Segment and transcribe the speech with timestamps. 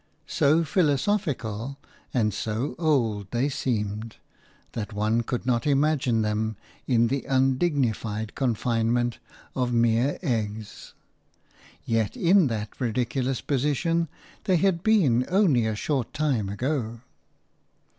[0.25, 1.77] So philosophical
[2.11, 4.15] and so old they seemed,
[4.71, 6.55] that one could not imagine them
[6.87, 9.19] in the undignified confinement
[9.55, 10.95] of mere eggs;
[11.85, 14.07] yet in that ridiculous position
[14.45, 17.01] they had been only a short time ago.